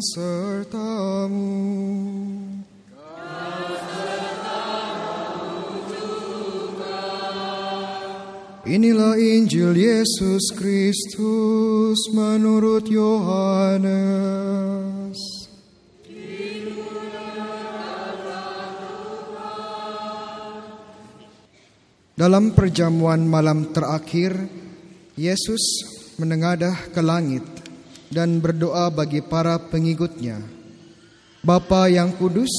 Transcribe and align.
sertamu. 0.00 1.52
Inilah 8.70 9.18
Injil 9.18 9.74
Yesus 9.74 10.54
Kristus 10.54 11.98
menurut 12.14 12.86
Yohanes. 12.86 14.30
Dalam 22.14 22.52
perjamuan 22.52 23.24
malam 23.24 23.72
terakhir, 23.72 24.36
Yesus 25.16 25.60
menengadah 26.20 26.92
ke 26.92 27.00
langit 27.00 27.59
dan 28.10 28.42
berdoa 28.42 28.90
bagi 28.90 29.22
para 29.22 29.56
pengikutnya. 29.56 30.42
Bapa 31.40 31.88
yang 31.88 32.12
kudus, 32.18 32.50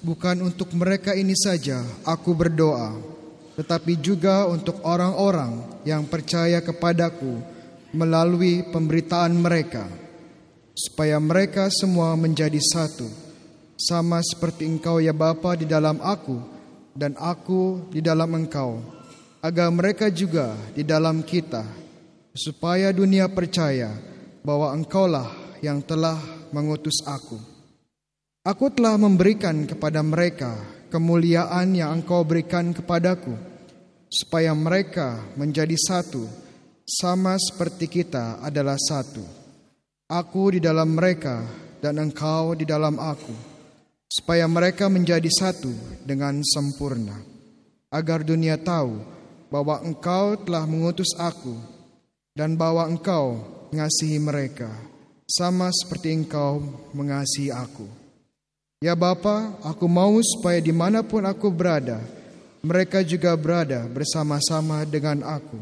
bukan 0.00 0.46
untuk 0.46 0.72
mereka 0.72 1.12
ini 1.12 1.36
saja 1.36 1.84
aku 2.06 2.32
berdoa, 2.32 2.96
tetapi 3.60 3.98
juga 4.00 4.46
untuk 4.48 4.80
orang-orang 4.86 5.82
yang 5.84 6.06
percaya 6.08 6.62
kepadaku 6.64 7.42
melalui 7.92 8.64
pemberitaan 8.72 9.36
mereka, 9.36 9.84
supaya 10.72 11.20
mereka 11.20 11.68
semua 11.68 12.16
menjadi 12.16 12.56
satu, 12.62 13.10
sama 13.76 14.22
seperti 14.24 14.64
engkau 14.64 15.02
ya 15.02 15.12
Bapa 15.12 15.58
di 15.58 15.68
dalam 15.68 16.00
aku, 16.00 16.40
dan 16.96 17.12
aku 17.20 17.92
di 17.92 18.00
dalam 18.00 18.32
engkau, 18.32 18.80
agar 19.44 19.68
mereka 19.68 20.08
juga 20.08 20.56
di 20.72 20.80
dalam 20.80 21.20
kita, 21.20 21.68
supaya 22.32 22.96
dunia 22.96 23.28
percaya 23.28 24.15
bahwa 24.46 24.70
engkaulah 24.70 25.26
yang 25.58 25.82
telah 25.82 26.14
mengutus 26.54 27.02
aku. 27.02 27.34
Aku 28.46 28.70
telah 28.70 28.94
memberikan 28.94 29.66
kepada 29.66 30.06
mereka 30.06 30.54
kemuliaan 30.86 31.74
yang 31.74 31.98
engkau 31.98 32.22
berikan 32.22 32.70
kepadaku, 32.70 33.34
supaya 34.06 34.54
mereka 34.54 35.18
menjadi 35.34 35.74
satu, 35.74 36.30
sama 36.86 37.34
seperti 37.42 37.90
kita 37.90 38.38
adalah 38.38 38.78
satu. 38.78 39.26
Aku 40.06 40.54
di 40.54 40.62
dalam 40.62 40.94
mereka 40.94 41.42
dan 41.82 41.98
engkau 41.98 42.54
di 42.54 42.62
dalam 42.62 43.02
aku, 43.02 43.34
supaya 44.06 44.46
mereka 44.46 44.86
menjadi 44.86 45.26
satu 45.26 45.74
dengan 46.06 46.38
sempurna, 46.46 47.18
agar 47.90 48.22
dunia 48.22 48.54
tahu 48.54 49.02
bahwa 49.50 49.82
engkau 49.82 50.38
telah 50.38 50.62
mengutus 50.70 51.10
aku 51.18 51.58
dan 52.38 52.54
bahwa 52.54 52.86
engkau 52.86 53.55
mengasihi 53.72 54.18
mereka, 54.22 54.70
sama 55.26 55.70
seperti 55.74 56.14
engkau 56.14 56.62
mengasihi 56.94 57.50
aku. 57.50 57.86
Ya 58.78 58.92
Bapa, 58.92 59.56
aku 59.64 59.88
mau 59.88 60.14
supaya 60.20 60.60
di 60.60 60.70
mana 60.70 61.00
pun 61.00 61.24
aku 61.24 61.48
berada, 61.48 61.98
mereka 62.60 63.00
juga 63.00 63.32
berada 63.34 63.88
bersama-sama 63.88 64.84
dengan 64.84 65.24
aku, 65.24 65.58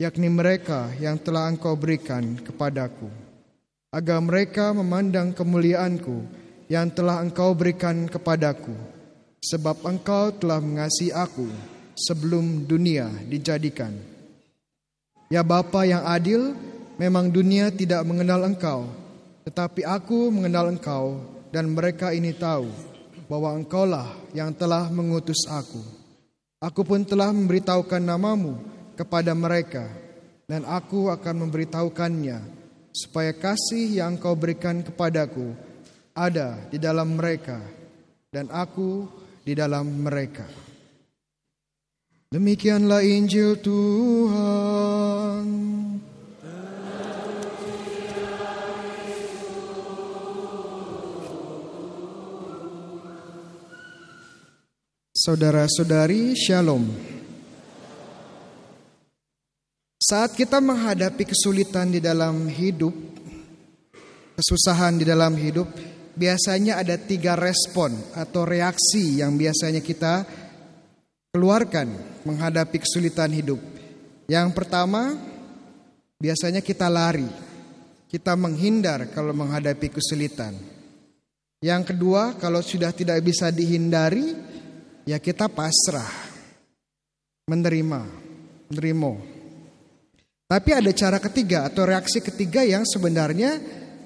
yakni 0.00 0.32
mereka 0.32 0.88
yang 0.98 1.20
telah 1.20 1.50
engkau 1.50 1.76
berikan 1.76 2.40
kepadaku, 2.40 3.12
agar 3.92 4.18
mereka 4.24 4.72
memandang 4.72 5.36
kemuliaanku 5.36 6.24
yang 6.70 6.88
telah 6.94 7.20
engkau 7.20 7.52
berikan 7.52 8.08
kepadaku, 8.08 8.72
sebab 9.42 9.82
engkau 9.84 10.30
telah 10.32 10.62
mengasihi 10.62 11.10
aku 11.10 11.50
sebelum 11.98 12.64
dunia 12.64 13.10
dijadikan. 13.28 13.92
Ya 15.28 15.44
Bapa 15.44 15.84
yang 15.86 16.02
adil, 16.08 16.54
memang 17.00 17.32
dunia 17.32 17.72
tidak 17.72 18.04
mengenal 18.04 18.44
engkau, 18.44 18.84
tetapi 19.48 19.88
aku 19.88 20.28
mengenal 20.28 20.68
engkau 20.68 21.24
dan 21.48 21.72
mereka 21.72 22.12
ini 22.12 22.36
tahu 22.36 22.68
bahwa 23.24 23.56
engkaulah 23.56 24.12
yang 24.36 24.52
telah 24.52 24.92
mengutus 24.92 25.48
aku. 25.48 25.80
Aku 26.60 26.84
pun 26.84 27.00
telah 27.00 27.32
memberitahukan 27.32 28.04
namamu 28.04 28.60
kepada 29.00 29.32
mereka 29.32 29.88
dan 30.44 30.68
aku 30.68 31.08
akan 31.08 31.48
memberitahukannya 31.48 32.36
supaya 32.92 33.32
kasih 33.32 34.04
yang 34.04 34.20
engkau 34.20 34.36
berikan 34.36 34.84
kepadaku 34.84 35.56
ada 36.12 36.60
di 36.68 36.76
dalam 36.76 37.16
mereka 37.16 37.64
dan 38.28 38.52
aku 38.52 39.08
di 39.40 39.56
dalam 39.56 39.88
mereka. 40.04 40.44
Demikianlah 42.28 43.00
Injil 43.08 43.56
Tuhan. 43.64 45.00
Saudara-saudari, 55.20 56.32
Shalom. 56.32 56.80
Saat 60.00 60.32
kita 60.32 60.64
menghadapi 60.64 61.28
kesulitan 61.28 61.92
di 61.92 62.00
dalam 62.00 62.48
hidup, 62.48 62.96
kesusahan 64.40 64.96
di 64.96 65.04
dalam 65.04 65.36
hidup, 65.36 65.68
biasanya 66.16 66.80
ada 66.80 66.96
tiga 66.96 67.36
respon 67.36 67.92
atau 68.16 68.48
reaksi 68.48 69.20
yang 69.20 69.36
biasanya 69.36 69.84
kita 69.84 70.24
keluarkan 71.36 72.00
menghadapi 72.24 72.80
kesulitan 72.80 73.28
hidup. 73.36 73.60
Yang 74.24 74.56
pertama, 74.56 75.20
biasanya 76.16 76.64
kita 76.64 76.88
lari, 76.88 77.28
kita 78.08 78.40
menghindar 78.40 79.12
kalau 79.12 79.36
menghadapi 79.36 80.00
kesulitan. 80.00 80.56
Yang 81.60 81.92
kedua, 81.92 82.40
kalau 82.40 82.64
sudah 82.64 82.88
tidak 82.96 83.20
bisa 83.20 83.52
dihindari, 83.52 84.48
ya 85.04 85.20
kita 85.20 85.48
pasrah, 85.48 86.10
menerima, 87.48 88.00
menerima. 88.68 89.12
Tapi 90.50 90.70
ada 90.74 90.90
cara 90.90 91.22
ketiga 91.22 91.70
atau 91.70 91.86
reaksi 91.86 92.18
ketiga 92.18 92.66
yang 92.66 92.82
sebenarnya 92.82 93.60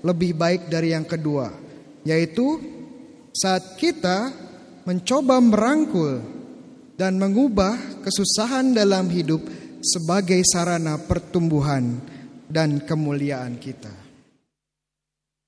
lebih 0.04 0.36
baik 0.36 0.68
dari 0.68 0.92
yang 0.92 1.08
kedua, 1.08 1.48
yaitu 2.04 2.60
saat 3.32 3.80
kita 3.80 4.28
mencoba 4.84 5.40
merangkul 5.40 6.20
dan 7.00 7.16
mengubah 7.16 8.04
kesusahan 8.04 8.76
dalam 8.76 9.08
hidup 9.08 9.40
sebagai 9.80 10.40
sarana 10.44 11.00
pertumbuhan 11.00 11.98
dan 12.44 12.84
kemuliaan 12.84 13.56
kita. 13.56 13.90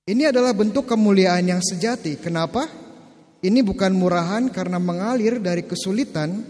Ini 0.07 0.31
adalah 0.31 0.55
bentuk 0.55 0.87
kemuliaan 0.87 1.51
yang 1.51 1.63
sejati. 1.63 2.15
Kenapa? 2.17 2.86
Ini 3.45 3.61
bukan 3.61 3.93
murahan 3.93 4.49
karena 4.49 4.81
mengalir 4.81 5.41
dari 5.45 5.69
kesulitan, 5.69 6.41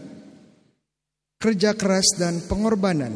kerja 1.36 1.74
keras 1.74 2.14
dan 2.14 2.46
pengorbanan. 2.46 3.12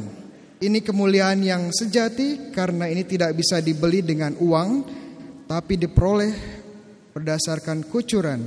Ini 0.61 0.85
kemuliaan 0.85 1.41
yang 1.41 1.73
sejati 1.73 2.53
karena 2.53 2.91
ini 2.91 3.07
tidak 3.07 3.33
bisa 3.33 3.63
dibeli 3.63 4.03
dengan 4.05 4.37
uang, 4.37 4.71
tapi 5.49 5.81
diperoleh 5.81 6.35
berdasarkan 7.17 7.89
kucuran, 7.89 8.43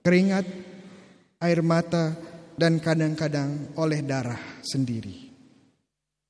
keringat, 0.00 0.46
air 1.42 1.60
mata, 1.60 2.16
dan 2.56 2.80
kadang-kadang 2.80 3.76
oleh 3.76 4.00
darah 4.00 4.40
sendiri. 4.64 5.28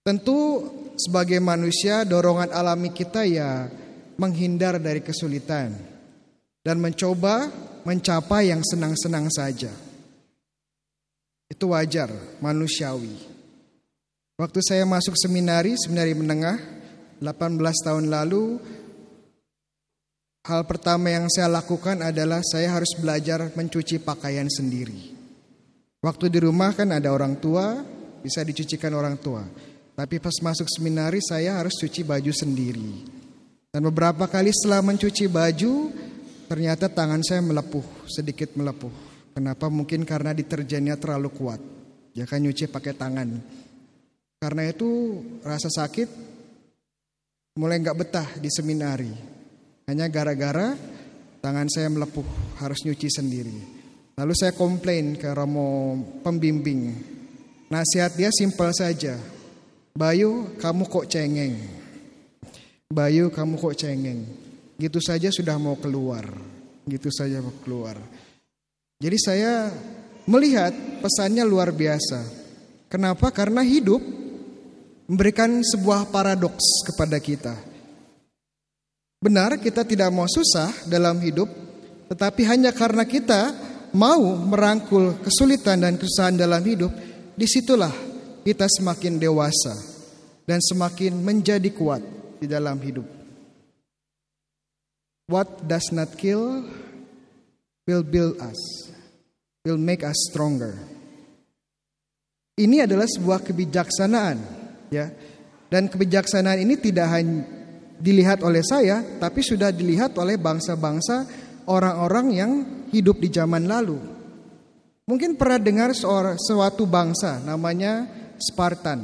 Tentu 0.03 0.62
sebagai 0.99 1.38
manusia 1.38 2.03
dorongan 2.03 2.50
alami 2.50 2.91
kita 2.91 3.22
ya 3.26 3.71
menghindar 4.19 4.78
dari 4.78 5.03
kesulitan 5.03 5.75
dan 6.62 6.76
mencoba 6.78 7.47
mencapai 7.86 8.50
yang 8.50 8.66
senang-senang 8.66 9.30
saja. 9.30 9.70
Itu 11.47 11.70
wajar, 11.70 12.10
manusiawi. 12.42 13.14
Waktu 14.34 14.58
saya 14.66 14.82
masuk 14.82 15.14
seminari, 15.14 15.78
seminari 15.78 16.10
menengah, 16.19 16.58
18 17.22 17.86
tahun 17.86 18.10
lalu, 18.10 18.58
hal 20.44 20.66
pertama 20.66 21.14
yang 21.14 21.31
saya 21.31 21.46
lakukan 21.46 22.02
adalah 22.02 22.43
saya 22.43 22.75
harus 22.75 22.90
belajar 22.99 23.55
mencuci 23.55 24.02
pakaian 24.02 24.50
sendiri. 24.50 25.14
Waktu 26.02 26.26
di 26.26 26.43
rumah 26.43 26.75
kan 26.75 26.90
ada 26.90 27.14
orang 27.14 27.38
tua, 27.38 27.87
bisa 28.20 28.43
dicucikan 28.43 28.90
orang 28.99 29.16
tua. 29.16 29.46
Tapi 29.96 30.20
pas 30.20 30.34
masuk 30.43 30.69
seminari 30.69 31.22
saya 31.22 31.56
harus 31.56 31.78
cuci 31.78 32.05
baju 32.05 32.34
sendiri. 32.34 32.93
Dan 33.72 33.81
beberapa 33.88 34.28
kali 34.28 34.52
setelah 34.52 34.84
mencuci 34.84 35.25
baju, 35.31 35.94
Ternyata 36.46 36.87
tangan 36.87 37.26
saya 37.26 37.43
melepuh, 37.43 38.06
sedikit 38.06 38.54
melepuh. 38.54 38.90
Kenapa? 39.34 39.66
Mungkin 39.66 40.06
karena 40.06 40.31
deterjennya 40.31 40.94
terlalu 40.94 41.34
kuat. 41.34 41.58
Ya 42.14 42.25
kan 42.25 42.40
nyuci 42.40 42.70
pakai 42.70 42.94
tangan. 42.94 43.43
Karena 44.38 44.62
itu 44.70 45.20
rasa 45.43 45.69
sakit 45.69 46.08
mulai 47.58 47.82
nggak 47.82 47.98
betah 47.98 48.28
di 48.38 48.46
seminari. 48.48 49.10
Hanya 49.90 50.06
gara-gara 50.06 50.78
tangan 51.43 51.66
saya 51.66 51.90
melepuh, 51.90 52.25
harus 52.62 52.81
nyuci 52.87 53.10
sendiri. 53.10 53.56
Lalu 54.16 54.32
saya 54.32 54.54
komplain 54.54 55.19
ke 55.19 55.28
Romo 55.34 55.99
pembimbing. 56.25 56.94
Nasihat 57.69 58.14
dia 58.14 58.31
simpel 58.31 58.70
saja. 58.70 59.19
Bayu, 59.92 60.54
kamu 60.62 60.87
kok 60.87 61.10
cengeng. 61.10 61.58
Bayu, 62.87 63.34
kamu 63.34 63.58
kok 63.58 63.76
cengeng. 63.76 64.45
Gitu 64.76 65.00
saja 65.00 65.32
sudah 65.32 65.56
mau 65.56 65.76
keluar, 65.81 66.25
gitu 66.84 67.08
saja 67.08 67.40
mau 67.40 67.52
keluar. 67.64 67.96
Jadi 68.96 69.17
saya 69.20 69.69
melihat 70.28 70.73
pesannya 71.05 71.44
luar 71.44 71.73
biasa. 71.73 72.25
Kenapa? 72.88 73.28
Karena 73.32 73.61
hidup 73.61 74.00
memberikan 75.06 75.61
sebuah 75.61 76.08
paradoks 76.08 76.87
kepada 76.93 77.19
kita. 77.20 77.55
Benar, 79.17 79.58
kita 79.58 79.82
tidak 79.82 80.12
mau 80.12 80.28
susah 80.28 80.70
dalam 80.87 81.19
hidup, 81.25 81.49
tetapi 82.12 82.44
hanya 82.46 82.70
karena 82.70 83.08
kita 83.08 83.52
mau 83.96 84.37
merangkul 84.37 85.19
kesulitan 85.25 85.82
dan 85.82 85.96
kesusahan 85.96 86.37
dalam 86.37 86.61
hidup, 86.62 86.93
di 87.32 87.46
situlah 87.49 87.93
kita 88.44 88.69
semakin 88.69 89.19
dewasa 89.19 89.75
dan 90.46 90.62
semakin 90.62 91.17
menjadi 91.17 91.69
kuat 91.75 92.05
di 92.38 92.46
dalam 92.46 92.78
hidup. 92.78 93.15
What 95.26 95.67
does 95.67 95.90
not 95.90 96.14
kill 96.14 96.62
will 97.82 98.06
build 98.06 98.38
us, 98.38 98.58
will 99.67 99.78
make 99.78 100.06
us 100.06 100.14
stronger. 100.31 100.78
Ini 102.55 102.87
adalah 102.87 103.11
sebuah 103.11 103.43
kebijaksanaan, 103.43 104.38
ya. 104.94 105.11
Dan 105.67 105.90
kebijaksanaan 105.90 106.62
ini 106.62 106.78
tidak 106.78 107.11
hanya 107.11 107.43
dilihat 107.99 108.46
oleh 108.46 108.62
saya, 108.62 109.02
tapi 109.19 109.43
sudah 109.43 109.75
dilihat 109.75 110.14
oleh 110.14 110.38
bangsa-bangsa 110.38 111.26
orang-orang 111.67 112.26
yang 112.31 112.52
hidup 112.94 113.19
di 113.19 113.26
zaman 113.26 113.67
lalu. 113.67 113.99
Mungkin 115.11 115.34
pernah 115.34 115.58
dengar 115.58 115.90
suatu 115.94 116.87
bangsa 116.87 117.43
namanya 117.43 118.06
Spartan. 118.38 119.02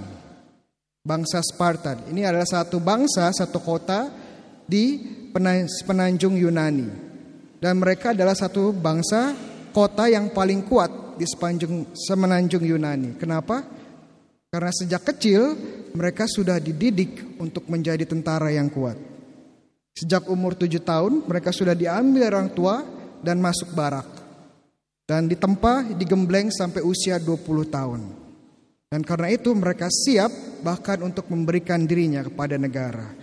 Bangsa 1.03 1.43
Spartan. 1.43 2.15
Ini 2.15 2.31
adalah 2.31 2.47
satu 2.47 2.79
bangsa, 2.79 3.27
satu 3.35 3.59
kota 3.59 4.07
di 4.67 5.19
penanjung 5.33 6.37
Yunani. 6.37 6.89
Dan 7.59 7.81
mereka 7.81 8.13
adalah 8.13 8.37
satu 8.37 8.71
bangsa 8.75 9.33
kota 9.73 10.07
yang 10.11 10.31
paling 10.31 10.67
kuat 10.69 11.17
di 11.17 11.25
sepanjang 11.25 11.95
semenanjung 11.97 12.63
Yunani. 12.63 13.17
Kenapa? 13.17 13.65
Karena 14.53 14.69
sejak 14.69 15.03
kecil 15.09 15.57
mereka 15.97 16.29
sudah 16.29 16.61
dididik 16.61 17.41
untuk 17.41 17.65
menjadi 17.73 18.05
tentara 18.05 18.53
yang 18.53 18.69
kuat. 18.69 19.01
Sejak 19.93 20.29
umur 20.29 20.57
tujuh 20.57 20.81
tahun 20.85 21.25
mereka 21.25 21.53
sudah 21.53 21.73
diambil 21.73 22.33
orang 22.33 22.49
tua 22.53 22.85
dan 23.21 23.41
masuk 23.41 23.73
barak. 23.73 24.09
Dan 25.05 25.29
ditempa, 25.29 25.93
digembleng 25.97 26.49
sampai 26.49 26.81
usia 26.81 27.21
20 27.21 27.69
tahun. 27.69 28.01
Dan 28.93 29.01
karena 29.05 29.33
itu 29.33 29.53
mereka 29.57 29.89
siap 29.89 30.61
bahkan 30.61 31.01
untuk 31.01 31.29
memberikan 31.33 31.85
dirinya 31.89 32.21
kepada 32.21 32.61
negara. 32.61 33.22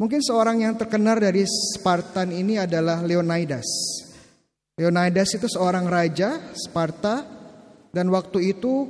Mungkin 0.00 0.24
seorang 0.24 0.64
yang 0.64 0.80
terkenal 0.80 1.20
dari 1.20 1.44
Spartan 1.44 2.32
ini 2.32 2.56
adalah 2.56 3.04
Leonidas. 3.04 3.68
Leonidas 4.80 5.36
itu 5.36 5.44
seorang 5.44 5.84
raja 5.84 6.40
Sparta 6.56 7.20
dan 7.92 8.08
waktu 8.08 8.56
itu 8.56 8.88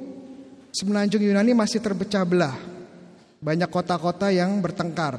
semenanjung 0.70 1.26
Yunani 1.26 1.50
masih 1.50 1.82
terpecah 1.82 2.22
belah. 2.22 2.54
Banyak 3.42 3.66
kota-kota 3.74 4.30
yang 4.30 4.62
bertengkar. 4.62 5.18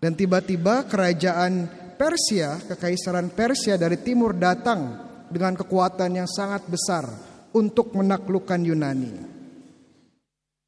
Dan 0.00 0.16
tiba-tiba 0.16 0.88
kerajaan 0.88 1.68
Persia, 2.00 2.56
kekaisaran 2.64 3.28
Persia 3.28 3.76
dari 3.76 4.00
timur 4.00 4.32
datang 4.32 5.04
dengan 5.28 5.52
kekuatan 5.52 6.16
yang 6.16 6.28
sangat 6.32 6.64
besar 6.64 7.04
untuk 7.52 7.92
menaklukkan 7.92 8.60
Yunani. 8.64 9.12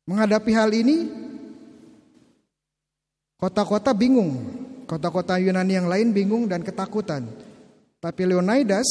Menghadapi 0.09 0.53
hal 0.53 0.73
ini, 0.77 1.28
kota-kota 3.39 3.95
bingung. 3.95 4.67
Kota-kota 4.89 5.39
Yunani 5.39 5.79
yang 5.79 5.87
lain 5.87 6.11
bingung 6.11 6.51
dan 6.51 6.65
ketakutan. 6.65 7.29
Tapi 8.03 8.23
Leonidas 8.27 8.89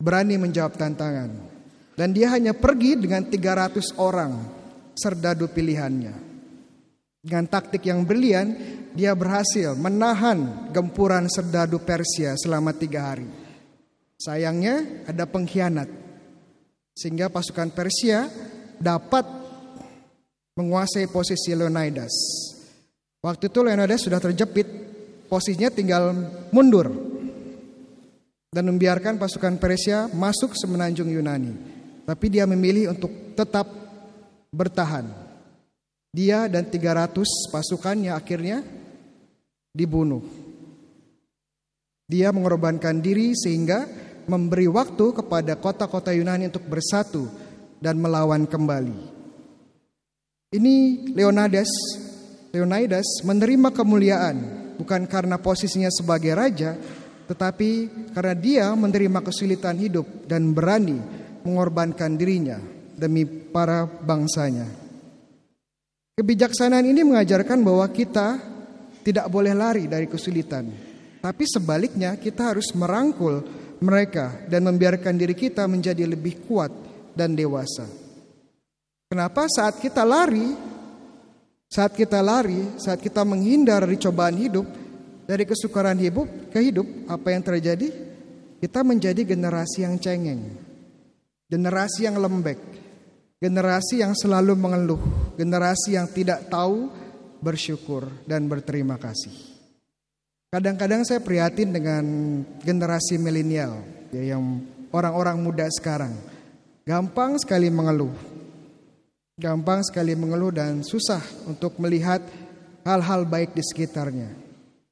berani 0.00 0.34
menjawab 0.40 0.74
tantangan. 0.74 1.30
Dan 1.98 2.14
dia 2.14 2.30
hanya 2.30 2.54
pergi 2.54 2.94
dengan 2.94 3.26
300 3.26 3.98
orang 3.98 4.32
serdadu 4.94 5.50
pilihannya. 5.50 6.26
Dengan 7.18 7.44
taktik 7.50 7.82
yang 7.82 8.06
brilian, 8.06 8.54
dia 8.94 9.10
berhasil 9.12 9.74
menahan 9.74 10.70
gempuran 10.70 11.26
serdadu 11.26 11.82
Persia 11.82 12.38
selama 12.38 12.70
tiga 12.70 13.12
hari. 13.12 13.26
Sayangnya 14.18 15.06
ada 15.06 15.26
pengkhianat, 15.26 15.90
sehingga 16.94 17.30
pasukan 17.30 17.74
Persia 17.74 18.30
dapat 18.78 19.26
menguasai 20.54 21.10
posisi 21.10 21.54
Leonidas. 21.54 22.14
Waktu 23.18 23.50
itu 23.50 23.58
Leonidas 23.66 24.06
sudah 24.06 24.22
terjepit, 24.22 24.66
posisinya 25.26 25.74
tinggal 25.74 26.14
mundur 26.54 26.90
dan 28.54 28.64
membiarkan 28.64 29.18
pasukan 29.18 29.58
Persia 29.58 30.06
masuk 30.10 30.54
semenanjung 30.54 31.10
Yunani. 31.10 31.52
Tapi 32.06 32.26
dia 32.30 32.48
memilih 32.48 32.94
untuk 32.94 33.36
tetap 33.36 33.68
bertahan 34.48 35.28
dia 36.08 36.48
dan 36.48 36.64
300 36.64 37.52
pasukannya 37.52 38.12
akhirnya 38.16 38.64
dibunuh. 39.76 40.24
Dia 42.08 42.32
mengorbankan 42.32 43.04
diri 43.04 43.36
sehingga 43.36 43.84
memberi 44.24 44.64
waktu 44.64 45.12
kepada 45.12 45.60
kota-kota 45.60 46.16
Yunani 46.16 46.48
untuk 46.48 46.64
bersatu 46.64 47.28
dan 47.78 48.00
melawan 48.00 48.48
kembali. 48.48 49.20
Ini 50.48 50.76
Leonidas, 51.12 51.68
Leonidas 52.48 53.20
menerima 53.28 53.68
kemuliaan 53.76 54.36
bukan 54.80 55.04
karena 55.04 55.36
posisinya 55.36 55.92
sebagai 55.92 56.32
raja, 56.32 56.72
tetapi 57.28 57.70
karena 58.16 58.34
dia 58.34 58.66
menerima 58.72 59.20
kesulitan 59.20 59.76
hidup 59.76 60.24
dan 60.24 60.56
berani 60.56 60.96
mengorbankan 61.44 62.16
dirinya 62.16 62.56
demi 62.96 63.28
para 63.28 63.84
bangsanya. 63.84 64.64
Kebijaksanaan 66.16 66.88
ini 66.88 67.04
mengajarkan 67.04 67.60
bahwa 67.62 67.86
kita 67.92 68.40
tidak 69.04 69.28
boleh 69.28 69.52
lari 69.52 69.84
dari 69.86 70.08
kesulitan, 70.08 70.72
tapi 71.20 71.44
sebaliknya 71.46 72.16
kita 72.16 72.56
harus 72.56 72.72
merangkul 72.74 73.44
mereka 73.78 74.42
dan 74.50 74.66
membiarkan 74.66 75.14
diri 75.14 75.36
kita 75.36 75.68
menjadi 75.70 76.08
lebih 76.08 76.48
kuat 76.48 76.72
dan 77.14 77.36
dewasa. 77.36 77.86
Kenapa 79.08 79.46
saat 79.46 79.78
kita 79.78 80.02
lari, 80.02 80.52
saat 81.68 81.92
kita 81.92 82.24
lari, 82.24 82.80
saat 82.80 82.98
kita 82.98 83.22
menghindar 83.22 83.84
dari 83.84 84.00
cobaan 84.00 84.36
hidup, 84.40 84.66
dari 85.28 85.44
kesukaran 85.44 86.00
hidup 86.00 86.26
ke 86.48 86.58
hidup, 86.64 86.88
apa 87.06 87.30
yang 87.32 87.44
terjadi? 87.44 87.88
Kita 88.58 88.82
menjadi 88.82 89.22
generasi 89.22 89.86
yang 89.86 90.00
cengeng, 90.02 90.42
generasi 91.46 92.10
yang 92.10 92.18
lembek, 92.18 92.58
Generasi 93.38 94.02
yang 94.02 94.18
selalu 94.18 94.58
mengeluh, 94.58 94.98
generasi 95.38 95.94
yang 95.94 96.10
tidak 96.10 96.50
tahu 96.50 96.90
bersyukur 97.38 98.10
dan 98.26 98.50
berterima 98.50 98.98
kasih. 98.98 99.30
Kadang-kadang 100.50 101.06
saya 101.06 101.22
prihatin 101.22 101.70
dengan 101.70 102.02
generasi 102.66 103.14
milenial, 103.14 103.78
ya 104.10 104.34
yang 104.34 104.42
orang-orang 104.90 105.38
muda 105.38 105.70
sekarang. 105.70 106.18
Gampang 106.82 107.38
sekali 107.38 107.70
mengeluh. 107.70 108.10
Gampang 109.38 109.86
sekali 109.86 110.18
mengeluh 110.18 110.50
dan 110.50 110.82
susah 110.82 111.22
untuk 111.46 111.78
melihat 111.78 112.18
hal-hal 112.82 113.22
baik 113.22 113.54
di 113.54 113.62
sekitarnya. 113.62 114.34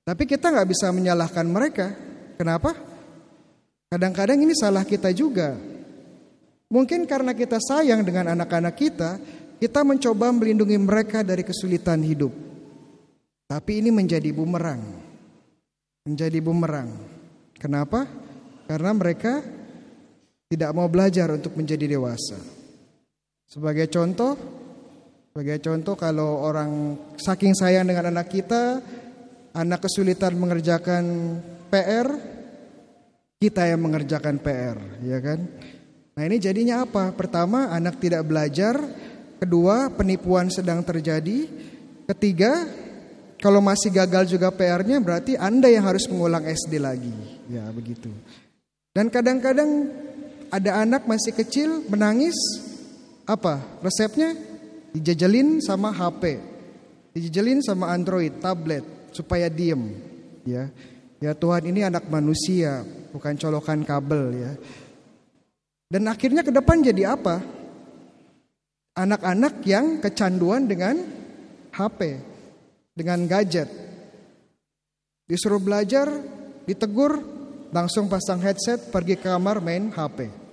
Tapi 0.07 0.23
kita 0.23 0.55
nggak 0.55 0.71
bisa 0.71 0.95
menyalahkan 0.95 1.43
mereka. 1.43 1.91
Kenapa? 2.39 2.79
Kadang-kadang 3.91 4.39
ini 4.39 4.55
salah 4.55 4.87
kita 4.87 5.11
juga. 5.11 5.59
Mungkin 6.71 7.11
karena 7.11 7.35
kita 7.35 7.59
sayang 7.59 8.07
dengan 8.07 8.39
anak-anak 8.39 8.75
kita, 8.79 9.19
kita 9.59 9.83
mencoba 9.83 10.31
melindungi 10.31 10.79
mereka 10.79 11.27
dari 11.27 11.43
kesulitan 11.43 12.07
hidup. 12.07 12.31
Tapi 13.51 13.83
ini 13.83 13.91
menjadi 13.91 14.31
bumerang. 14.31 14.83
Menjadi 16.07 16.39
bumerang. 16.39 16.91
Kenapa? 17.59 18.07
Karena 18.71 18.95
mereka 18.95 19.43
tidak 20.47 20.71
mau 20.71 20.87
belajar 20.87 21.35
untuk 21.35 21.59
menjadi 21.59 21.99
dewasa. 21.99 22.56
Sebagai 23.47 23.87
contoh, 23.87 24.35
sebagai 25.31 25.63
contoh 25.63 25.95
kalau 25.95 26.43
orang 26.43 26.99
saking 27.15 27.55
sayang 27.55 27.87
dengan 27.87 28.11
anak 28.11 28.27
kita, 28.27 28.83
anak 29.55 29.87
kesulitan 29.87 30.35
mengerjakan 30.35 31.05
PR, 31.71 32.11
kita 33.39 33.71
yang 33.71 33.87
mengerjakan 33.87 34.43
PR, 34.43 34.77
ya 35.07 35.19
kan? 35.23 35.47
Nah 36.19 36.23
ini 36.27 36.43
jadinya 36.43 36.83
apa? 36.83 37.15
Pertama 37.15 37.71
anak 37.71 38.03
tidak 38.03 38.27
belajar, 38.27 38.75
kedua 39.39 39.95
penipuan 39.95 40.51
sedang 40.51 40.83
terjadi, 40.83 41.47
ketiga 42.11 42.67
kalau 43.39 43.63
masih 43.63 43.93
gagal 43.93 44.27
juga 44.27 44.51
PR-nya 44.51 44.99
berarti 44.99 45.39
Anda 45.39 45.69
yang 45.71 45.87
harus 45.87 46.09
mengulang 46.09 46.43
SD 46.49 46.83
lagi. 46.83 47.13
Ya 47.47 47.69
begitu. 47.71 48.11
Dan 48.97 49.13
kadang-kadang 49.13 49.93
ada 50.49 50.81
anak 50.81 51.05
masih 51.05 51.37
kecil 51.37 51.85
menangis, 51.87 52.35
apa 53.27 53.61
resepnya? 53.83 54.33
Dijajalin 54.97 55.61
sama 55.61 55.93
HP, 55.93 56.41
dijajalin 57.13 57.61
sama 57.61 57.93
Android, 57.93 58.33
tablet 58.41 58.81
supaya 59.13 59.53
diem. 59.53 59.93
Ya, 60.47 60.73
Ya 61.17 61.33
Tuhan 61.33 61.65
ini 61.65 61.81
anak 61.81 62.13
manusia, 62.13 62.85
bukan 63.13 63.41
colokan 63.41 63.81
kabel 63.89 64.25
ya. 64.37 64.53
Dan 65.89 66.13
akhirnya 66.13 66.45
ke 66.45 66.53
depan 66.53 66.85
jadi 66.85 67.17
apa? 67.17 67.41
Anak-anak 68.97 69.65
yang 69.65 70.01
kecanduan 70.01 70.69
dengan 70.69 71.01
HP, 71.73 72.21
dengan 72.93 73.25
gadget. 73.25 73.69
Disuruh 75.25 75.61
belajar, 75.61 76.09
ditegur, 76.69 77.17
langsung 77.73 78.13
pasang 78.13 78.41
headset, 78.45 78.93
pergi 78.93 79.17
ke 79.17 79.29
kamar 79.29 79.65
main 79.65 79.89
HP. 79.89 80.46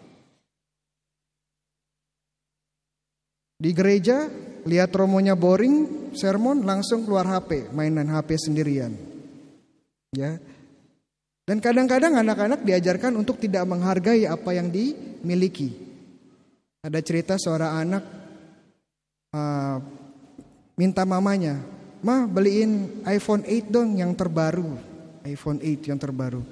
Di 3.63 3.71
gereja, 3.71 4.27
lihat 4.67 4.91
romonya 4.91 5.39
boring, 5.39 6.11
sermon 6.19 6.67
langsung 6.67 7.07
keluar 7.07 7.23
HP, 7.23 7.71
mainan 7.71 8.11
HP 8.11 8.35
sendirian. 8.35 8.91
Ya. 10.11 10.35
Dan 11.47 11.63
kadang-kadang 11.63 12.19
anak-anak 12.19 12.67
diajarkan 12.67 13.15
untuk 13.15 13.39
tidak 13.39 13.63
menghargai 13.63 14.27
apa 14.27 14.51
yang 14.51 14.67
dimiliki. 14.67 15.71
Ada 16.83 16.99
cerita 16.99 17.39
seorang 17.39 17.71
anak 17.87 18.03
uh, 19.31 19.79
minta 20.75 21.07
mamanya, 21.07 21.63
"Mah, 22.03 22.27
beliin 22.27 22.99
iPhone 23.07 23.47
8 23.47 23.71
dong 23.71 23.95
yang 23.95 24.11
terbaru." 24.11 24.75
iPhone 25.23 25.63
8 25.63 25.87
yang 25.87 25.99
terbaru. 25.99 26.43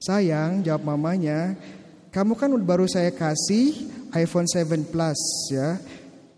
Sayang, 0.00 0.64
jawab 0.64 0.96
mamanya, 0.96 1.60
"Kamu 2.08 2.32
kan 2.40 2.48
baru 2.56 2.88
saya 2.88 3.12
kasih 3.12 3.84
iPhone 4.16 4.48
7 4.48 4.88
Plus 4.88 5.20
ya. 5.52 5.76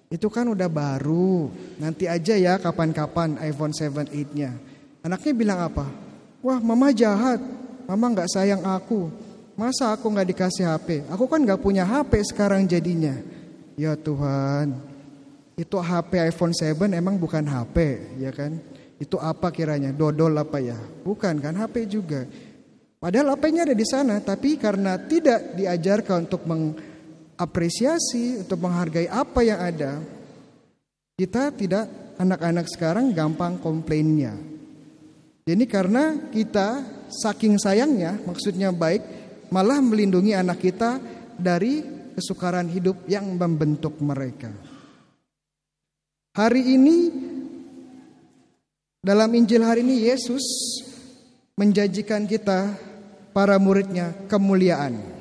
Itu 0.06 0.30
kan 0.30 0.46
udah 0.46 0.70
baru. 0.70 1.50
Nanti 1.82 2.06
aja 2.06 2.38
ya 2.38 2.58
kapan-kapan 2.62 3.38
iPhone 3.42 3.74
7 3.74 4.06
8-nya." 4.06 4.54
Anaknya 5.02 5.32
bilang 5.34 5.60
apa? 5.62 5.86
"Wah, 6.42 6.58
mama 6.62 6.94
jahat. 6.94 7.42
Mama 7.86 8.06
nggak 8.14 8.30
sayang 8.30 8.62
aku. 8.66 9.10
Masa 9.54 9.94
aku 9.94 10.10
nggak 10.10 10.28
dikasih 10.30 10.66
HP? 10.66 11.06
Aku 11.10 11.26
kan 11.26 11.42
nggak 11.42 11.62
punya 11.62 11.82
HP 11.82 12.22
sekarang 12.22 12.66
jadinya." 12.66 13.14
Ya 13.76 13.92
Tuhan, 13.92 14.72
itu 15.56 15.76
HP 15.76 16.32
iPhone 16.32 16.52
7 16.52 16.92
emang 16.96 17.20
bukan 17.20 17.44
HP, 17.44 17.76
ya 18.20 18.32
kan? 18.32 18.56
Itu 18.96 19.20
apa 19.20 19.52
kiranya? 19.52 19.92
Dodol 19.92 20.32
apa 20.36 20.60
ya? 20.60 20.76
Bukan 21.04 21.40
kan 21.40 21.52
HP 21.56 21.84
juga. 21.84 22.24
Padahal 22.96 23.36
HP-nya 23.36 23.68
ada 23.68 23.76
di 23.76 23.84
sana, 23.84 24.20
tapi 24.24 24.56
karena 24.56 24.96
tidak 24.96 25.52
diajarkan 25.56 26.24
untuk 26.24 26.48
mengapresiasi, 27.36 28.40
untuk 28.40 28.64
menghargai 28.64 29.12
apa 29.12 29.44
yang 29.44 29.60
ada, 29.60 30.00
kita 31.20 31.52
tidak 31.52 31.84
anak-anak 32.16 32.64
sekarang 32.72 33.12
gampang 33.12 33.60
komplainnya. 33.60 34.32
Ini 35.44 35.64
karena 35.68 36.32
kita 36.32 36.80
saking 37.12 37.60
sayangnya, 37.60 38.16
maksudnya 38.24 38.72
baik, 38.72 39.04
malah 39.52 39.84
melindungi 39.84 40.32
anak 40.32 40.64
kita 40.64 40.96
dari 41.36 41.84
kesukaran 42.16 42.72
hidup 42.72 43.04
yang 43.04 43.28
membentuk 43.36 44.00
mereka. 44.00 44.48
Hari 46.32 46.62
ini 46.72 46.96
dalam 49.04 49.28
Injil 49.36 49.60
hari 49.60 49.84
ini 49.84 50.08
Yesus 50.08 50.42
menjanjikan 51.60 52.24
kita 52.24 52.72
para 53.36 53.60
muridnya 53.60 54.16
kemuliaan. 54.24 55.15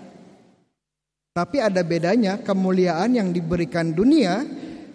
Tapi 1.35 1.59
ada 1.59 1.83
bedanya 1.83 2.39
kemuliaan 2.39 3.11
yang 3.11 3.35
diberikan 3.35 3.91
dunia 3.91 4.47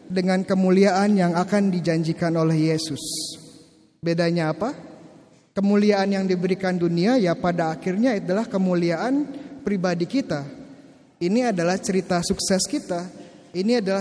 dengan 0.08 0.40
kemuliaan 0.40 1.12
yang 1.12 1.36
akan 1.36 1.68
dijanjikan 1.68 2.32
oleh 2.32 2.72
Yesus. 2.72 3.36
Bedanya 4.00 4.56
apa? 4.56 4.72
Kemuliaan 5.52 6.08
yang 6.08 6.24
diberikan 6.24 6.80
dunia 6.80 7.20
ya 7.20 7.36
pada 7.36 7.76
akhirnya 7.76 8.16
adalah 8.16 8.48
kemuliaan 8.48 9.28
pribadi 9.60 10.08
kita. 10.08 10.48
Ini 11.20 11.52
adalah 11.52 11.76
cerita 11.76 12.24
sukses 12.24 12.64
kita. 12.64 13.04
Ini 13.52 13.84
adalah 13.84 14.00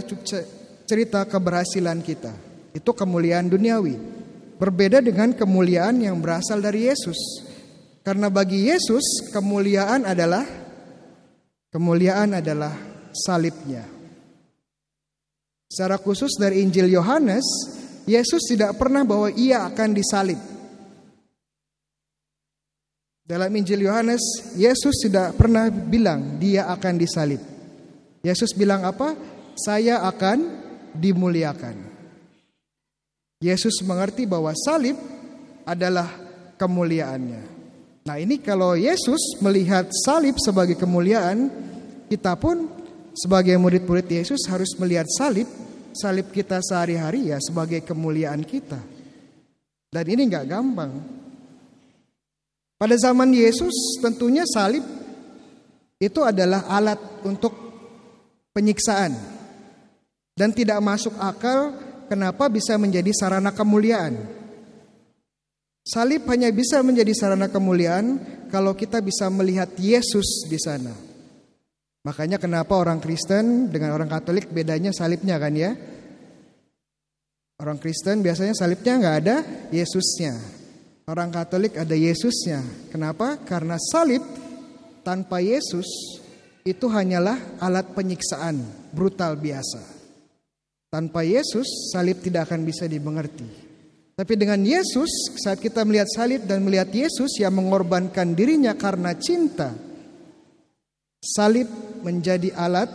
cerita 0.87 1.27
keberhasilan 1.27 1.99
kita. 1.99 2.31
Itu 2.71 2.95
kemuliaan 2.95 3.51
duniawi. 3.51 3.99
Berbeda 4.55 5.03
dengan 5.03 5.35
kemuliaan 5.35 5.99
yang 5.99 6.15
berasal 6.23 6.63
dari 6.63 6.87
Yesus. 6.87 7.19
Karena 7.99 8.31
bagi 8.31 8.71
Yesus 8.71 9.27
kemuliaan 9.35 10.07
adalah 10.07 10.68
kemuliaan 11.73 12.37
adalah 12.37 12.73
salibnya. 13.13 13.85
Secara 15.69 16.01
khusus 16.01 16.33
dari 16.37 16.65
Injil 16.65 16.89
Yohanes, 16.89 17.45
Yesus 18.09 18.41
tidak 18.49 18.73
pernah 18.81 19.05
bahwa 19.05 19.29
ia 19.37 19.69
akan 19.69 19.89
disalib. 19.93 20.41
Dalam 23.21 23.53
Injil 23.53 23.85
Yohanes, 23.85 24.21
Yesus 24.57 25.05
tidak 25.05 25.37
pernah 25.37 25.69
bilang 25.69 26.41
dia 26.41 26.65
akan 26.73 26.97
disalib. 26.97 27.37
Yesus 28.25 28.57
bilang 28.57 28.81
apa? 28.81 29.13
Saya 29.53 30.01
akan 30.01 30.37
dimuliakan. 30.97 31.77
Yesus 33.39 33.85
mengerti 33.85 34.25
bahwa 34.25 34.51
salib 34.57 34.97
adalah 35.63 36.09
kemuliaannya. 36.57 37.43
Nah, 38.09 38.17
ini 38.17 38.41
kalau 38.41 38.73
Yesus 38.73 39.37
melihat 39.37 39.85
salib 40.01 40.33
sebagai 40.41 40.73
kemuliaan, 40.73 41.45
kita 42.09 42.33
pun 42.41 42.65
sebagai 43.13 43.53
murid-murid 43.61 44.09
Yesus 44.09 44.49
harus 44.49 44.73
melihat 44.81 45.05
salib, 45.13 45.45
salib 45.93 46.33
kita 46.33 46.57
sehari-hari 46.57 47.29
ya 47.29 47.37
sebagai 47.37 47.85
kemuliaan 47.85 48.41
kita. 48.41 48.81
Dan 49.93 50.05
ini 50.09 50.25
nggak 50.25 50.49
gampang. 50.49 50.89
Pada 52.81 52.97
zaman 52.97 53.29
Yesus 53.29 54.01
tentunya 54.01 54.41
salib 54.49 54.81
itu 56.01 56.25
adalah 56.25 56.65
alat 56.65 56.97
untuk 57.21 57.53
penyiksaan 58.57 59.13
dan 60.33 60.49
tidak 60.49 60.81
masuk 60.81 61.13
akal 61.21 61.77
kenapa 62.09 62.49
bisa 62.49 62.73
menjadi 62.73 63.13
sarana 63.13 63.53
kemuliaan. 63.53 64.38
Salib 65.89 66.29
hanya 66.29 66.53
bisa 66.53 66.85
menjadi 66.85 67.09
sarana 67.17 67.49
kemuliaan 67.49 68.21
kalau 68.53 68.77
kita 68.77 69.01
bisa 69.01 69.25
melihat 69.33 69.73
Yesus 69.73 70.45
di 70.45 70.61
sana. 70.61 70.93
Makanya 72.05 72.37
kenapa 72.37 72.77
orang 72.77 73.01
Kristen 73.01 73.73
dengan 73.73 73.97
orang 73.97 74.05
Katolik 74.05 74.53
bedanya 74.53 74.93
salibnya 74.93 75.41
kan 75.41 75.57
ya? 75.57 75.73
Orang 77.57 77.81
Kristen 77.81 78.21
biasanya 78.21 78.53
salibnya 78.53 79.01
nggak 79.01 79.17
ada 79.25 79.35
Yesusnya. 79.73 80.37
Orang 81.09 81.33
Katolik 81.33 81.73
ada 81.73 81.97
Yesusnya. 81.97 82.61
Kenapa? 82.93 83.41
Karena 83.41 83.81
salib 83.81 84.21
tanpa 85.01 85.41
Yesus 85.41 85.89
itu 86.61 86.85
hanyalah 86.85 87.57
alat 87.57 87.97
penyiksaan 87.97 88.61
brutal 88.93 89.33
biasa. 89.41 89.81
Tanpa 90.93 91.25
Yesus, 91.25 91.93
salib 91.93 92.21
tidak 92.21 92.49
akan 92.49 92.61
bisa 92.61 92.85
dimengerti. 92.85 93.68
Tapi 94.19 94.35
dengan 94.35 94.59
Yesus, 94.59 95.39
saat 95.39 95.63
kita 95.63 95.87
melihat 95.87 96.11
salib 96.11 96.43
dan 96.43 96.59
melihat 96.59 96.91
Yesus 96.91 97.39
yang 97.39 97.55
mengorbankan 97.55 98.35
dirinya 98.35 98.75
karena 98.75 99.15
cinta, 99.15 99.71
salib 101.23 101.71
menjadi 102.03 102.51
alat, 102.51 102.91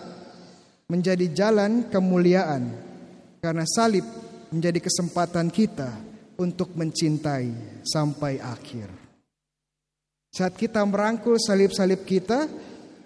menjadi 0.92 1.24
jalan 1.32 1.88
kemuliaan. 1.88 2.76
Karena 3.40 3.64
salib 3.64 4.04
menjadi 4.52 4.84
kesempatan 4.84 5.48
kita 5.48 5.96
untuk 6.36 6.76
mencintai 6.76 7.80
sampai 7.88 8.44
akhir. 8.44 8.92
Saat 10.28 10.60
kita 10.60 10.84
merangkul 10.84 11.40
salib-salib 11.40 12.04
kita, 12.04 12.52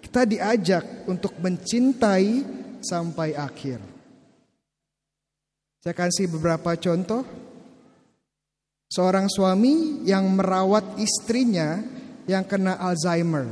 kita 0.03 0.27
diajak 0.27 1.07
untuk 1.07 1.39
mencintai 1.39 2.43
sampai 2.83 3.31
akhir. 3.31 3.79
Saya 5.79 5.95
kasih 5.95 6.27
beberapa 6.27 6.75
contoh. 6.75 7.48
Seorang 8.89 9.29
suami 9.29 10.01
yang 10.01 10.25
merawat 10.33 10.97
istrinya 10.97 11.77
yang 12.25 12.41
kena 12.41 12.73
Alzheimer. 12.81 13.45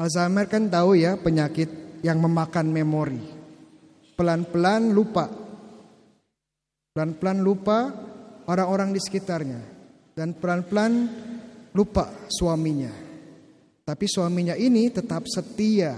Alzheimer 0.00 0.48
kan 0.48 0.72
tahu 0.72 0.96
ya 0.96 1.20
penyakit 1.20 2.00
yang 2.00 2.16
memakan 2.16 2.72
memori. 2.72 3.20
Pelan-pelan 4.16 4.96
lupa. 4.96 5.28
Pelan-pelan 6.96 7.38
lupa 7.44 7.92
orang-orang 8.48 8.96
di 8.96 9.00
sekitarnya. 9.04 9.60
Dan 10.16 10.32
pelan-pelan 10.40 10.92
lupa 11.76 12.08
suaminya. 12.32 12.90
Tapi 13.84 14.08
suaminya 14.08 14.56
ini 14.56 14.88
tetap 14.88 15.28
setia 15.28 15.92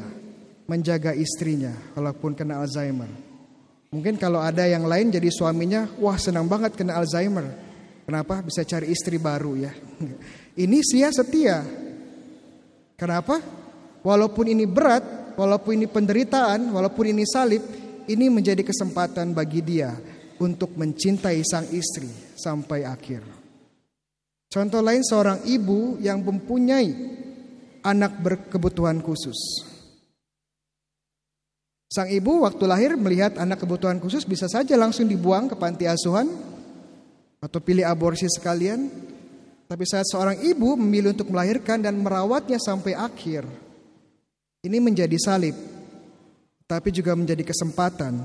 menjaga 0.67 1.15
istrinya 1.15 1.95
walaupun 1.95 2.35
kena 2.35 2.59
Alzheimer. 2.59 3.31
Mungkin 3.95 4.19
kalau 4.19 4.43
ada 4.43 4.67
yang 4.67 4.87
lain 4.87 5.15
jadi 5.15 5.31
suaminya, 5.31 5.87
wah 5.99 6.19
senang 6.19 6.51
banget 6.51 6.75
kena 6.75 6.99
Alzheimer. 6.99 7.70
Kenapa? 8.05 8.43
Bisa 8.43 8.67
cari 8.67 8.91
istri 8.91 9.17
baru 9.21 9.53
ya. 9.57 9.73
Ini 10.63 10.79
sia 10.83 11.09
setia. 11.15 11.63
Kenapa? 12.99 13.41
Walaupun 14.05 14.51
ini 14.51 14.65
berat, 14.69 15.37
walaupun 15.39 15.81
ini 15.81 15.87
penderitaan, 15.89 16.73
walaupun 16.73 17.13
ini 17.13 17.25
salib, 17.25 17.63
ini 18.11 18.27
menjadi 18.29 18.61
kesempatan 18.67 19.33
bagi 19.33 19.61
dia 19.63 19.95
untuk 20.41 20.75
mencintai 20.75 21.41
sang 21.45 21.69
istri 21.71 22.09
sampai 22.35 22.85
akhir. 22.89 23.23
Contoh 24.51 24.83
lain 24.83 25.07
seorang 25.07 25.47
ibu 25.47 26.01
yang 26.03 26.27
mempunyai 26.27 26.91
anak 27.87 28.19
berkebutuhan 28.19 28.99
khusus. 28.99 29.39
Sang 31.91 32.07
ibu 32.11 32.43
waktu 32.47 32.65
lahir 32.67 32.95
melihat 32.95 33.39
anak 33.39 33.63
kebutuhan 33.63 33.99
khusus 33.99 34.23
bisa 34.27 34.47
saja 34.47 34.75
langsung 34.79 35.07
dibuang 35.07 35.51
ke 35.51 35.55
panti 35.59 35.87
asuhan 35.91 36.31
atau 37.41 37.59
pilih 37.59 37.83
aborsi 37.89 38.29
sekalian. 38.29 38.87
Tapi 39.67 39.85
saat 39.87 40.07
seorang 40.07 40.39
ibu 40.45 40.75
memilih 40.75 41.15
untuk 41.15 41.31
melahirkan 41.31 41.79
dan 41.79 41.95
merawatnya 41.99 42.59
sampai 42.59 42.95
akhir, 42.95 43.47
ini 44.67 44.79
menjadi 44.83 45.15
salib, 45.15 45.55
tapi 46.67 46.91
juga 46.91 47.15
menjadi 47.15 47.47
kesempatan 47.47 48.19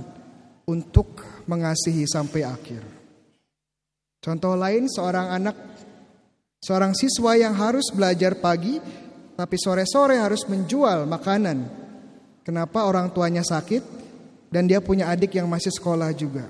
untuk 0.66 1.22
mengasihi 1.46 2.10
sampai 2.10 2.42
akhir. 2.50 2.82
Contoh 4.26 4.58
lain 4.58 4.90
seorang 4.90 5.38
anak 5.38 5.54
Seorang 6.66 6.98
siswa 6.98 7.38
yang 7.38 7.54
harus 7.54 7.94
belajar 7.94 8.42
pagi, 8.42 8.82
tapi 9.38 9.54
sore-sore 9.54 10.18
harus 10.18 10.50
menjual 10.50 11.06
makanan. 11.06 11.62
Kenapa 12.42 12.90
orang 12.90 13.14
tuanya 13.14 13.46
sakit 13.46 13.86
dan 14.50 14.66
dia 14.66 14.82
punya 14.82 15.14
adik 15.14 15.38
yang 15.38 15.46
masih 15.46 15.70
sekolah 15.70 16.10
juga. 16.18 16.50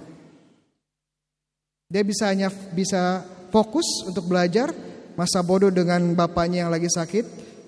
Dia 1.85 2.01
bisa 2.01 2.29
hanya 2.33 2.49
bisa 2.49 3.21
fokus 3.53 3.85
untuk 4.09 4.25
belajar, 4.25 4.73
masa 5.13 5.45
bodoh 5.45 5.69
dengan 5.69 6.01
bapaknya 6.17 6.65
yang 6.65 6.71
lagi 6.73 6.89
sakit, 6.89 7.25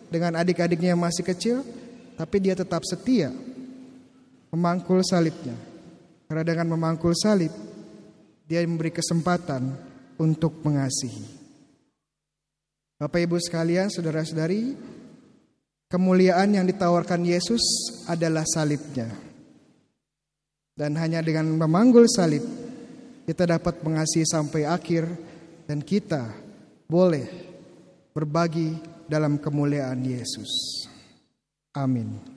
dengan 0.10 0.36
adik-adiknya 0.42 0.98
yang 0.98 1.02
masih 1.02 1.22
kecil, 1.22 1.62
tapi 2.18 2.42
dia 2.42 2.58
tetap 2.58 2.82
setia 2.82 3.30
memangkul 4.52 5.04
salibnya. 5.06 5.56
Karena 6.28 6.44
dengan 6.44 6.76
memangkul 6.76 7.16
salib, 7.16 7.54
dia 8.48 8.64
memberi 8.66 8.92
kesempatan 8.92 9.76
untuk 10.20 10.60
mengasihi. 10.66 11.38
Bapak 12.98 13.22
Ibu 13.22 13.38
sekalian, 13.38 13.94
saudara-saudari, 13.94 14.74
kemuliaan 15.88 16.58
yang 16.58 16.66
ditawarkan 16.66 17.22
Yesus 17.24 17.62
adalah 18.10 18.44
salibnya. 18.44 19.08
Dan 20.74 20.98
hanya 20.98 21.22
dengan 21.22 21.54
memanggul 21.54 22.10
salib, 22.10 22.44
kita 23.28 23.44
dapat 23.44 23.84
mengasihi 23.84 24.24
sampai 24.24 24.64
akhir 24.64 25.04
dan 25.68 25.84
kita 25.84 26.32
boleh 26.88 27.28
berbagi 28.16 28.80
dalam 29.04 29.36
kemuliaan 29.36 30.00
Yesus. 30.00 30.88
Amin. 31.76 32.37